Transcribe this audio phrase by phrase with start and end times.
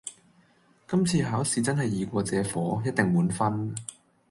[0.87, 3.75] 今次考試真係易過借火，一定滿分